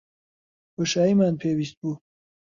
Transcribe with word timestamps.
بۆشاییمان 0.75 1.33
پێویست 1.41 1.75
بوو. 1.81 1.93